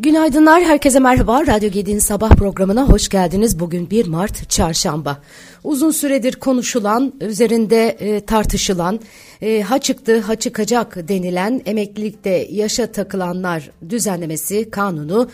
[0.00, 1.46] Günaydınlar, herkese merhaba.
[1.46, 3.60] Radyo Gedi'nin sabah programına hoş geldiniz.
[3.60, 5.22] Bugün 1 Mart Çarşamba.
[5.64, 9.00] Uzun süredir konuşulan, üzerinde e, tartışılan,
[9.42, 15.30] e, ha çıktı ha çıkacak denilen emeklilikte yaşa takılanlar düzenlemesi kanunu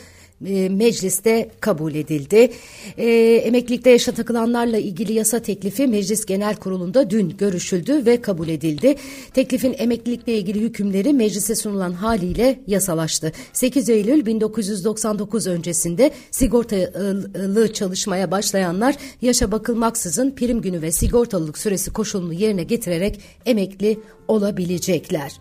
[0.47, 2.51] e, mecliste kabul edildi.
[2.99, 3.11] E,
[3.45, 8.97] emeklilikte yaşa takılanlarla ilgili yasa teklifi Meclis Genel Kurulu'nda dün görüşüldü ve kabul edildi.
[9.35, 13.33] Teklifin emeklilikle ilgili hükümleri meclise sunulan haliyle yasalaştı.
[13.53, 22.33] 8 Eylül 1999 öncesinde sigortalı çalışmaya başlayanlar yaşa bakılmaksızın prim günü ve sigortalılık süresi koşulunu
[22.33, 25.33] yerine getirerek emekli olabilecekler.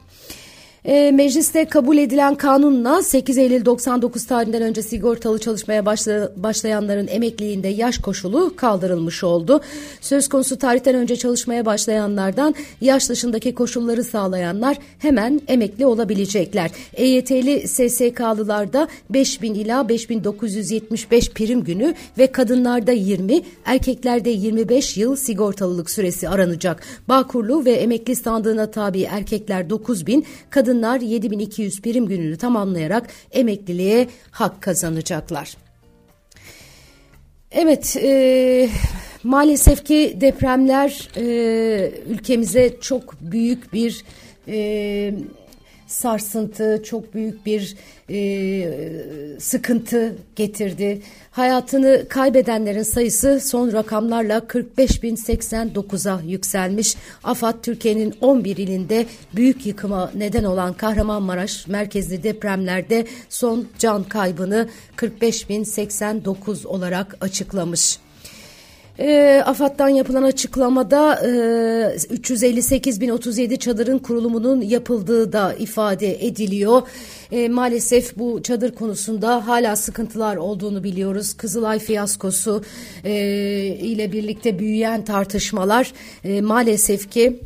[0.86, 7.68] E, mecliste kabul edilen kanunla 8 Eylül 99 tarihinden önce sigortalı çalışmaya başla, başlayanların emekliliğinde
[7.68, 9.62] yaş koşulu kaldırılmış oldu.
[10.02, 16.72] Söz konusu tarihten önce çalışmaya başlayanlardan yaş dışındaki koşulları sağlayanlar hemen emekli olabilecekler.
[16.94, 26.30] EYT'li SSK'lılarda 5000 ila 5975 prim günü ve kadınlarda 20, erkeklerde 25 yıl sigortalılık süresi
[26.30, 26.84] aranacak.
[27.08, 34.62] Bağkurlu ve emekli standığına tabi erkekler 9000, kadın kadınlar 7200 prim gününü tamamlayarak emekliliğe hak
[34.62, 35.58] kazanacaklar.
[37.52, 38.70] Evet, e,
[39.24, 44.04] maalesef ki depremler e, ülkemize çok büyük bir
[44.48, 45.14] e,
[45.94, 47.76] sarsıntı, çok büyük bir
[48.10, 51.02] e, sıkıntı getirdi.
[51.32, 56.96] Hayatını kaybedenlerin sayısı son rakamlarla 45.089'a yükselmiş.
[57.24, 66.68] AFAD Türkiye'nin 11 ilinde büyük yıkıma neden olan Kahramanmaraş merkezli depremlerde son can kaybını 45.089
[66.68, 68.00] olarak açıklamış.
[69.00, 76.82] E, AFAD'dan yapılan açıklamada e, 358.037 çadırın kurulumunun yapıldığı da ifade ediliyor.
[77.32, 81.34] E, maalesef bu çadır konusunda hala sıkıntılar olduğunu biliyoruz.
[81.34, 82.64] Kızılay fiyaskosu
[83.04, 83.14] e,
[83.66, 87.40] ile birlikte büyüyen tartışmalar e, maalesef ki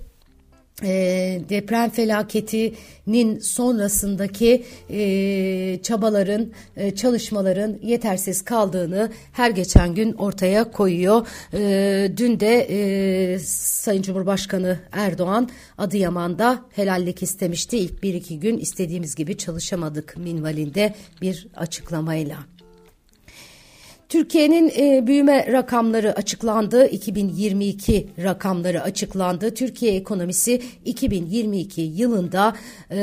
[0.84, 11.28] e, deprem felaketinin sonrasındaki e, çabaların, e, çalışmaların yetersiz kaldığını her geçen gün ortaya koyuyor.
[11.54, 17.78] E, dün de e, Sayın Cumhurbaşkanı Erdoğan Adıyaman'da helallik istemişti.
[17.78, 22.57] İlk bir iki gün istediğimiz gibi çalışamadık minvalinde bir açıklamayla.
[24.18, 26.88] Türkiye'nin e, büyüme rakamları açıklandı.
[26.88, 29.54] 2022 rakamları açıklandı.
[29.54, 32.56] Türkiye ekonomisi 2022 yılında
[32.90, 33.00] e,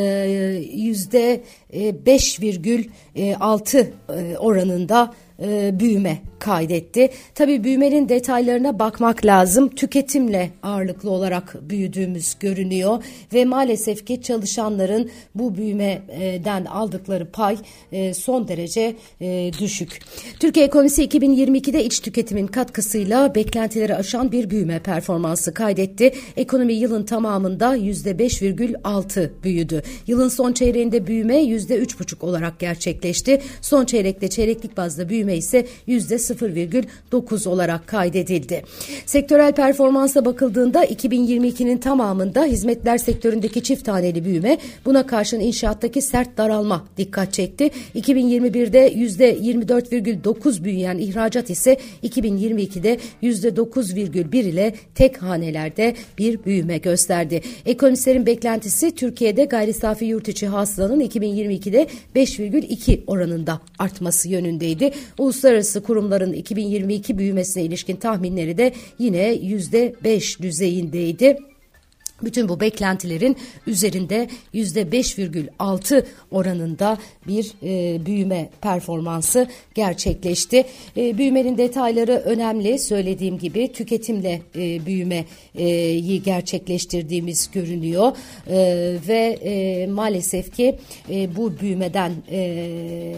[0.72, 1.42] yüzde
[1.72, 7.10] 5,6 e, e, oranında e, büyüme kaydetti.
[7.34, 9.68] Tabii büyümenin detaylarına bakmak lazım.
[9.68, 17.56] Tüketimle ağırlıklı olarak büyüdüğümüz görünüyor ve maalesef ki çalışanların bu büyümeden aldıkları pay
[17.92, 20.00] e, son derece e, düşük.
[20.40, 26.12] Türkiye ekonomisi 2022'de iç tüketimin katkısıyla beklentileri aşan bir büyüme performansı kaydetti.
[26.36, 29.82] Ekonomi yılın tamamında %5,6 büyüdü.
[30.06, 33.42] Yılın son çeyreğinde büyüme %3,5 olarak gerçekleşti.
[33.60, 38.62] Son çeyrekte çeyreklik bazda büyüme ise %0,9 olarak kaydedildi.
[39.06, 46.84] Sektörel performansa bakıldığında 2022'nin tamamında hizmetler sektöründeki çift taneli büyüme buna karşın inşaattaki sert daralma
[46.96, 47.70] dikkat çekti.
[47.94, 57.40] 2021'de %24,9 büyüyen ihracat ise 2022'de %9,1 ile tek hanelerde bir büyüme gösterdi.
[57.66, 61.86] Ekonomistlerin beklentisi Türkiye'de gayri safi yurt içi hasılanın 2022'de
[62.16, 64.92] 5,2 oranında artması yönündeydi.
[65.19, 71.38] Uluslararası kurumların 2022 büyümesine ilişkin tahminleri de yine %5 düzeyindeydi.
[72.22, 73.36] Bütün bu beklentilerin
[73.66, 80.64] üzerinde yüzde 5,6 oranında bir e, büyüme performansı gerçekleşti.
[80.97, 82.78] E, büyümenin detayları önemli.
[82.78, 88.16] Söylediğim gibi tüketimle e, büyümeyi gerçekleştirdiğimiz görünüyor
[88.46, 88.56] e,
[89.08, 90.78] ve e, maalesef ki
[91.11, 93.14] e, bu büyümeden e,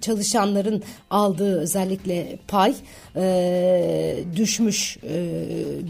[0.00, 2.74] çalışanların aldığı özellikle pay
[3.18, 5.26] e, düşmüş e,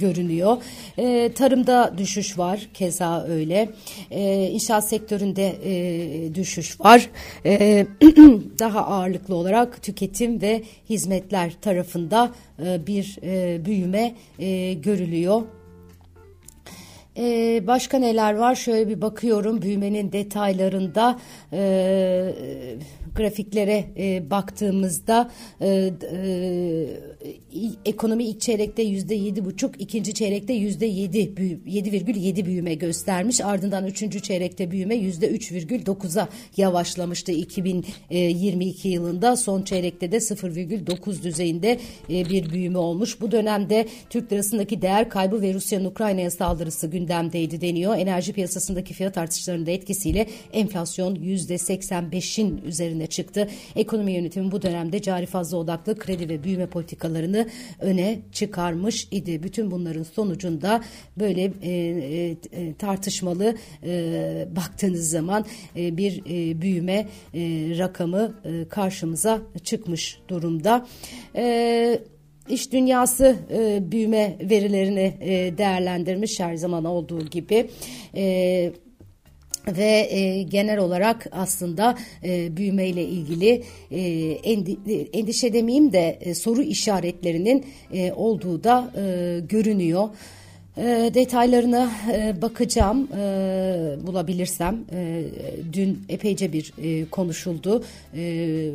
[0.01, 0.57] görünüyor.
[0.99, 3.69] E, tarımda düşüş var keza öyle.
[4.11, 7.11] E, inşaat sektöründe e, düşüş var.
[7.45, 7.87] E,
[8.59, 12.33] daha ağırlıklı olarak tüketim ve hizmetler tarafında
[12.65, 15.43] e, bir e, büyüme e, görülüyor.
[17.19, 18.55] Ee, başka neler var?
[18.55, 21.19] Şöyle bir bakıyorum büyümenin detaylarında
[21.53, 22.35] e,
[23.19, 25.31] grafiklere e, baktığımızda
[25.61, 26.89] e, e,
[27.85, 31.33] ekonomi ilk çeyrekte yüzde yedi buçuk, ikinci çeyrekte yüzde yedi,
[31.67, 33.41] yedi virgül yedi büyüme göstermiş.
[33.41, 39.37] Ardından üçüncü çeyrekte büyüme yüzde üç virgül dokuza yavaşlamıştı 2022 yılında.
[39.37, 41.79] Son çeyrekte de sıfır virgül dokuz düzeyinde
[42.11, 43.21] e, bir büyüme olmuş.
[43.21, 47.97] Bu dönemde Türk lirasındaki değer kaybı ve Rusya'nın Ukrayna'ya saldırısı gündemdeydi deniyor.
[47.97, 53.49] Enerji piyasasındaki fiyat artışlarının da etkisiyle enflasyon yüzde seksen beşin üzerine çıktı.
[53.77, 57.49] Ekonomi yönetimi bu dönemde cari fazla odaklı kredi ve büyüme politikalarını
[57.81, 59.43] öne çıkarmış idi.
[59.43, 60.81] Bütün bunların sonucunda
[61.17, 65.45] böyle e, e, e tartışmalı e, baktığınız zaman
[65.77, 67.41] e, bir e, büyüme e,
[67.79, 70.87] rakamı e, karşımıza çıkmış durumda.
[71.37, 72.01] E,
[72.49, 77.71] İş dünyası e, büyüme verilerini e, değerlendirmiş her zaman olduğu gibi.
[78.17, 78.73] E,
[79.77, 84.01] ve e, genel olarak aslında e, büyümeyle ilgili e,
[84.45, 84.77] endi,
[85.13, 90.09] endişe demeyeyim de e, soru işaretlerinin e, olduğu da e, görünüyor.
[90.79, 94.79] E, detaylarına e, bakacağım e, bulabilirsem.
[94.93, 95.25] E,
[95.73, 97.85] dün epeyce bir e, konuşuldu.
[98.17, 98.71] E,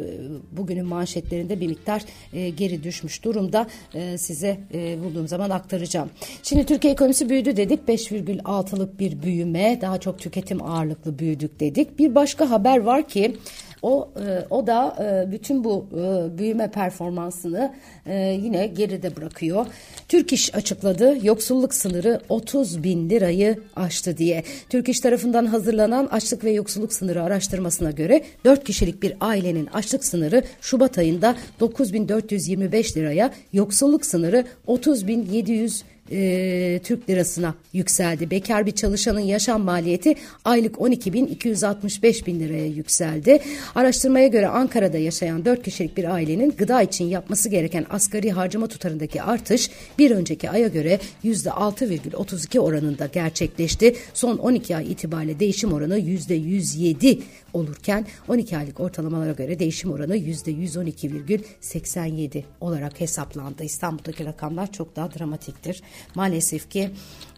[0.52, 2.02] bugünün manşetlerinde bir miktar
[2.34, 3.68] e, geri düşmüş durumda.
[3.94, 6.10] E, size e, bulduğum zaman aktaracağım.
[6.44, 7.80] Şimdi Türkiye ekonomisi büyüdü dedik.
[7.88, 9.80] 5,6'lık bir büyüme.
[9.82, 12.00] Daha çok tüketim ağırlıklı büyüdük dedik.
[12.00, 13.36] Bir başka haber var ki
[13.84, 17.74] o e, o da e, bütün bu e, büyüme performansını
[18.06, 19.66] e, yine geride bırakıyor.
[20.08, 24.44] Türk İş açıkladı yoksulluk sınırı 30 bin lirayı aştı diye.
[24.70, 30.06] Türk İş tarafından hazırlanan açlık ve yoksulluk sınırı araştırmasına göre 4 kişilik bir ailenin açlık
[30.06, 38.32] sınırı Şubat ayında 9425 liraya, yoksulluk sınırı 30.700 e, Türk lirasına yükseldi.
[38.32, 40.16] Bekar bir çalışanın yaşam maliyeti
[40.46, 43.40] aylık 12.265 bin liraya yükseldi.
[43.76, 49.22] Araştırmaya göre Ankara'da yaşayan 4 kişilik bir ailenin gıda için yapması gereken asgari harcama tutarındaki
[49.22, 49.70] artış
[50.00, 53.96] bir önceki aya göre %6,32 oranında gerçekleşti.
[54.14, 57.20] Son 12 ay itibariyle değişim oranı %107
[57.54, 63.64] olurken 12 aylık ortalamalara göre değişim oranı %112,87 olarak hesaplandı.
[63.64, 65.82] İstanbul'daki rakamlar çok daha dramatiktir.
[66.16, 66.90] Maalesef ki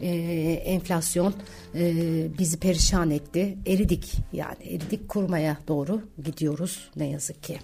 [0.01, 0.09] e,
[0.65, 1.33] enflasyon
[1.75, 1.93] e,
[2.39, 3.57] bizi perişan etti.
[3.65, 7.59] Eridik yani eridik kurmaya doğru gidiyoruz ne yazık ki.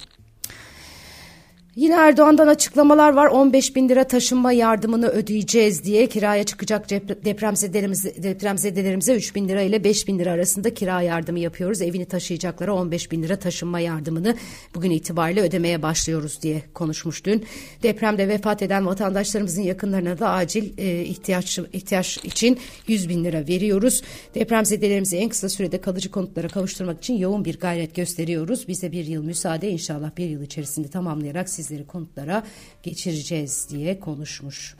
[1.75, 3.27] Yine Erdoğan'dan açıklamalar var.
[3.27, 6.89] 15 bin lira taşınma yardımını ödeyeceğiz diye kiraya çıkacak
[7.25, 11.81] depremzedelerimize, depremzedelerimize 3 bin lira ile 5 bin lira arasında kira yardımı yapıyoruz.
[11.81, 14.35] Evini taşıyacaklara 15 bin lira taşınma yardımını
[14.75, 17.45] bugün itibariyle ödemeye başlıyoruz diye konuşmuş dün.
[17.83, 24.01] Depremde vefat eden vatandaşlarımızın yakınlarına da acil e, ihtiyaç, ihtiyaç için 100 bin lira veriyoruz.
[24.35, 28.68] Depremzedelerimizi en kısa sürede kalıcı konutlara kavuşturmak için yoğun bir gayret gösteriyoruz.
[28.68, 32.43] Bize bir yıl müsaade inşallah bir yıl içerisinde tamamlayarak sizleri konutlara
[32.83, 34.75] geçireceğiz diye konuşmuş.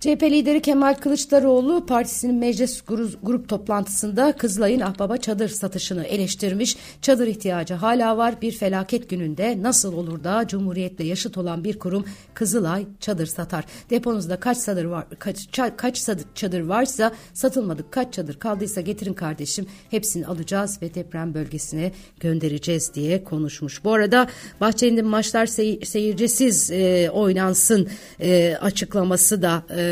[0.00, 2.82] CHP lideri Kemal Kılıçdaroğlu partisinin meclis
[3.22, 6.76] grup toplantısında Kızılay'ın Ahbaba çadır satışını eleştirmiş.
[7.02, 8.42] Çadır ihtiyacı hala var.
[8.42, 12.04] Bir felaket gününde nasıl olur da Cumhuriyet'le yaşıt olan bir kurum
[12.34, 13.64] Kızılay çadır satar.
[13.90, 20.26] Deponuzda kaç çadır var kaç, kaç çadır varsa satılmadık kaç çadır kaldıysa getirin kardeşim hepsini
[20.26, 23.84] alacağız ve deprem bölgesine göndereceğiz diye konuşmuş.
[23.84, 24.28] Bu arada
[24.60, 27.88] Bahçeli'nin maçlar seyir, seyircisiz e, oynansın
[28.20, 29.89] e, açıklaması da e,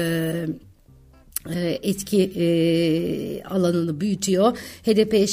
[1.82, 4.58] etki e, alanını büyütüyor.
[4.58, 5.28] HDP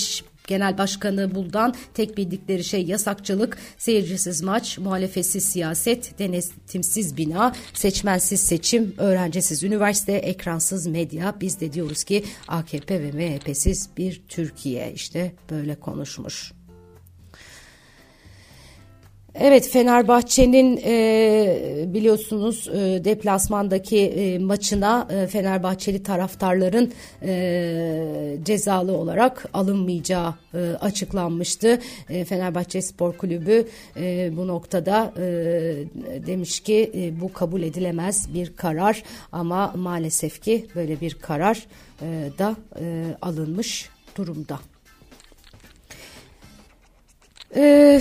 [0.48, 8.94] Genel Başkanı Buldan tek bildikleri şey yasakçılık, seyircisiz maç, muhalefetsiz siyaset, denetimsiz bina, seçmensiz seçim,
[8.98, 11.36] öğrencisiz üniversite, ekransız medya.
[11.42, 16.54] Biz de diyoruz ki AKP ve MHP'siz bir Türkiye işte böyle konuşmuş.
[19.40, 30.34] Evet Fenerbahçe'nin e, biliyorsunuz e, deplasmandaki e, maçına e, Fenerbahçeli taraftarların e, cezalı olarak alınmayacağı
[30.54, 31.82] e, açıklanmıştı.
[32.10, 35.24] E, Fenerbahçe Spor Kulübü e, bu noktada e,
[36.28, 41.68] demiş ki e, bu kabul edilemez bir karar ama maalesef ki böyle bir karar
[42.02, 44.60] e, da e, alınmış durumda.
[47.56, 48.00] Ee,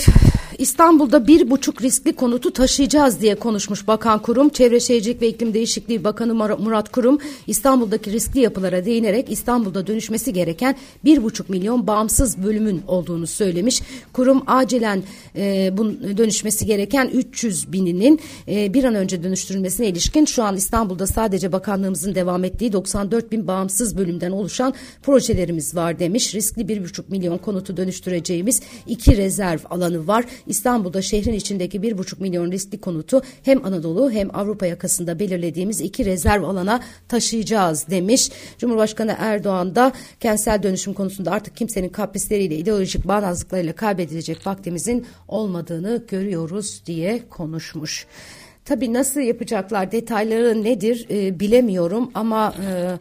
[0.58, 4.48] İstanbul'da bir buçuk riskli konutu taşıyacağız diye konuşmuş Bakan Kurum.
[4.48, 10.76] Çevre Şehircilik ve İklim Değişikliği Bakanı Murat Kurum İstanbul'daki riskli yapılara değinerek İstanbul'da dönüşmesi gereken
[11.04, 13.82] bir buçuk milyon bağımsız bölümün olduğunu söylemiş.
[14.12, 15.02] Kurum acilen
[15.36, 21.06] e, bunun dönüşmesi gereken 300 bininin e, bir an önce dönüştürülmesine ilişkin şu an İstanbul'da
[21.06, 26.34] sadece bakanlığımızın devam ettiği 94 bin bağımsız bölümden oluşan projelerimiz var demiş.
[26.34, 30.24] Riskli bir buçuk milyon konutu dönüştüreceğimiz iki rezerv alanı var.
[30.46, 36.04] İstanbul'da şehrin içindeki bir buçuk milyon riskli konutu hem Anadolu hem Avrupa yakasında belirlediğimiz iki
[36.04, 38.30] rezerv alana taşıyacağız demiş.
[38.58, 46.82] Cumhurbaşkanı Erdoğan da kentsel dönüşüm konusunda artık kimsenin kaprisleriyle ideolojik bağnazlıklarıyla kaybedilecek vaktimizin olmadığını görüyoruz
[46.86, 48.06] diye konuşmuş.
[48.64, 52.98] Tabii nasıl yapacaklar detayları nedir e, bilemiyorum ama e,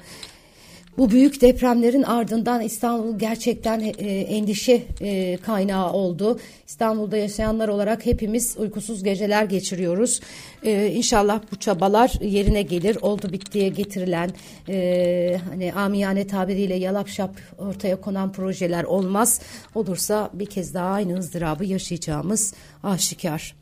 [0.98, 6.40] bu büyük depremlerin ardından İstanbul gerçekten e, endişe e, kaynağı oldu.
[6.68, 10.20] İstanbul'da yaşayanlar olarak hepimiz uykusuz geceler geçiriyoruz.
[10.64, 12.98] E, inşallah bu çabalar yerine gelir.
[13.02, 14.30] Oldu bittiye getirilen
[14.70, 19.42] e, hani amiyane tabiriyle yalap şap ortaya konan projeler olmaz.
[19.76, 23.56] Olursa bir kez daha aynı ızdırabı yaşayacağımız aşikar.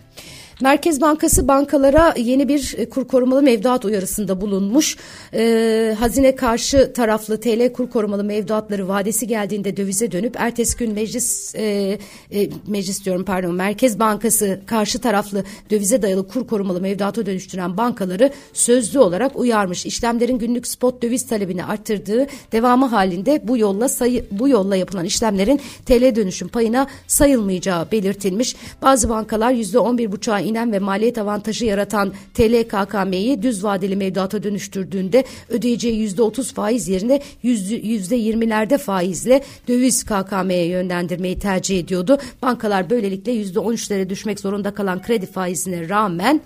[0.61, 4.97] Merkez Bankası bankalara yeni bir e, kur korumalı mevduat uyarısında bulunmuş.
[5.33, 11.55] Ee, hazine karşı taraflı TL kur korumalı mevduatları vadesi geldiğinde dövize dönüp ertesi gün meclis
[11.55, 11.97] e,
[12.31, 18.31] e, meclis diyorum pardon Merkez Bankası karşı taraflı dövize dayalı kur korumalı mevduata dönüştüren bankaları
[18.53, 19.85] sözlü olarak uyarmış.
[19.85, 25.61] İşlemlerin günlük spot döviz talebini arttırdığı devamı halinde bu yolla sayı bu yolla yapılan işlemlerin
[25.85, 28.55] TL dönüşüm payına sayılmayacağı belirtilmiş.
[28.81, 35.99] Bazı bankalar %11,5'a inen ve maliyet avantajı yaratan TL KKM'yi düz vadeli mevduata dönüştürdüğünde ödeyeceği
[35.99, 42.17] yüzde otuz faiz yerine yüzde yirmilerde faizle döviz KKM'ye yönlendirmeyi tercih ediyordu.
[42.41, 46.41] Bankalar böylelikle yüzde on üçlere düşmek zorunda kalan kredi faizine rağmen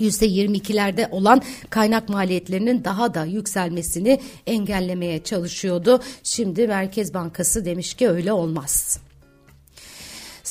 [0.00, 6.00] %22'lerde olan kaynak maliyetlerinin daha da yükselmesini engellemeye çalışıyordu.
[6.22, 8.98] Şimdi Merkez Bankası demiş ki öyle olmaz.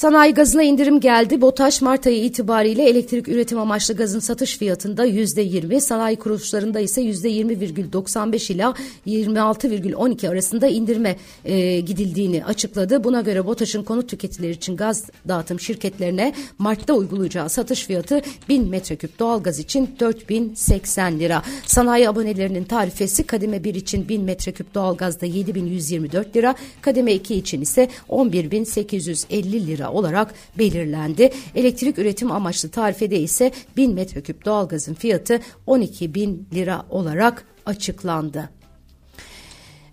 [0.02, 1.42] Sanayi gazına indirim geldi.
[1.42, 8.54] BOTAŞ Mart ayı itibariyle elektrik üretim amaçlı gazın satış fiyatında %20, sanayi kuruluşlarında ise %20,95
[8.54, 8.74] ila
[9.08, 11.16] 26,12 arasında indirme
[11.46, 13.04] e, gidildiğini açıkladı.
[13.04, 19.20] Buna göre BOTAŞ'ın konut tüketicileri için gaz dağıtım şirketlerine Mart'ta uygulayacağı satış fiyatı 1000 metreküp
[19.20, 21.44] doğalgaz için 4080 lira.
[21.66, 27.90] Sanayi abonelerinin tarifesi kademe 1 için 1000 metreküp doğalgazda 7124 lira, kademe 2 için ise
[28.10, 31.32] 11850 lira olarak belirlendi.
[31.56, 38.61] Elektrik üretim amaçlı tarifede ise 1000 metreküp doğalgazın fiyatı 12 bin lira olarak açıklandı.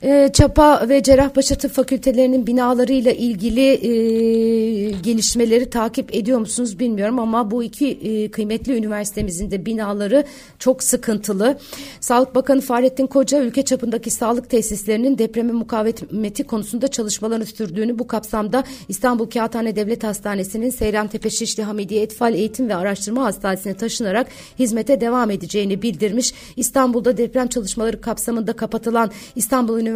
[0.03, 7.51] E, Çapa ve Cerrahpaşa Tıp Fakültelerinin binalarıyla ilgili e, gelişmeleri takip ediyor musunuz bilmiyorum ama
[7.51, 10.25] bu iki e, kıymetli üniversitemizin de binaları
[10.59, 11.59] çok sıkıntılı.
[12.01, 18.65] Sağlık Bakanı Fahrettin Koca ülke çapındaki sağlık tesislerinin depreme mukavemeti konusunda çalışmalarını sürdüğünü bu kapsamda
[18.89, 24.27] İstanbul Kağıthane Devlet Hastanesi'nin Seyrantepe Şişli Hamidiye Etfal Eğitim ve Araştırma Hastanesi'ne taşınarak
[24.59, 26.35] hizmete devam edeceğini bildirmiş.
[26.57, 29.88] İstanbul'da deprem çalışmaları kapsamında kapatılan İstanbul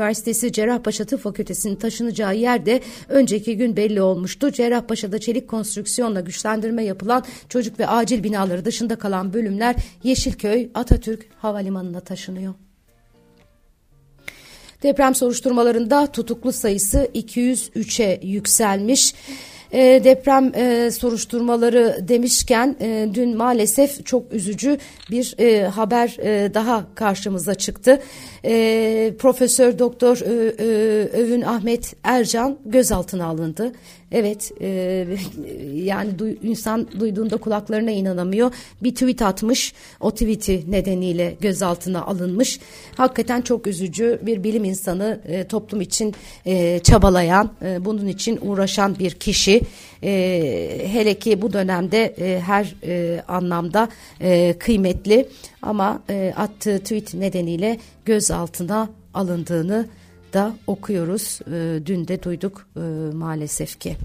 [0.53, 4.53] Cerrahpaşa Tıp Fakültesi'nin taşınacağı yerde önceki gün belli olmuştu.
[4.53, 12.01] Cerrahpaşa'da çelik konstrüksiyonla güçlendirme yapılan çocuk ve acil binaları dışında kalan bölümler Yeşilköy Atatürk Havalimanı'na
[12.01, 12.55] taşınıyor.
[14.83, 19.15] Deprem soruşturmalarında tutuklu sayısı 203'e yükselmiş.
[19.73, 24.79] E, deprem e, soruşturmaları demişken e, dün maalesef çok üzücü
[25.11, 28.03] bir e, haber e, daha karşımıza çıktı.
[28.45, 30.67] E, Profesör Doktor e, e,
[31.23, 33.73] Övün Ahmet Ercan gözaltına alındı.
[34.13, 35.07] Evet e,
[35.75, 38.53] yani du, insan duyduğunda kulaklarına inanamıyor.
[38.83, 42.61] Bir tweet atmış o tweet'i nedeniyle gözaltına alınmış.
[42.97, 46.15] Hakikaten çok üzücü bir bilim insanı e, toplum için
[46.47, 49.61] e, çabalayan e, bunun için uğraşan bir kişi.
[50.03, 53.89] E, hele ki bu dönemde e, her e, anlamda
[54.21, 55.29] e, kıymetli
[55.63, 59.87] ama e, attığı tweet nedeniyle gözaltına alındığını
[60.33, 61.41] da okuyoruz.
[61.47, 62.81] E, dün de duyduk e,
[63.15, 63.97] maalesef ki.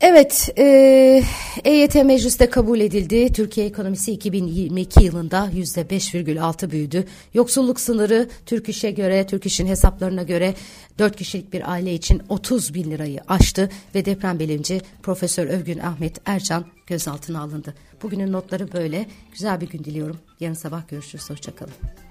[0.00, 1.22] Evet, e,
[1.64, 3.32] EYT mecliste kabul edildi.
[3.32, 7.04] Türkiye ekonomisi 2022 yılında %5,6 büyüdü.
[7.34, 10.54] Yoksulluk sınırı Türk İş'e göre, Türk İş'in hesaplarına göre
[10.98, 16.18] 4 kişilik bir aile için 30 bin lirayı aştı ve deprem bilimci Profesör Övgün Ahmet
[16.24, 17.74] Ercan gözaltına alındı.
[18.02, 19.06] Bugünün notları böyle.
[19.32, 20.18] Güzel bir gün diliyorum.
[20.40, 21.30] Yarın sabah görüşürüz.
[21.30, 22.09] Hoşçakalın.